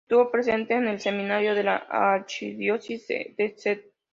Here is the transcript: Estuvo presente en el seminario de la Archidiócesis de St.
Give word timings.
Estuvo 0.07 0.31
presente 0.31 0.73
en 0.73 0.87
el 0.87 0.99
seminario 0.99 1.53
de 1.53 1.63
la 1.63 1.75
Archidiócesis 1.75 3.37
de 3.37 3.45
St. 3.55 3.91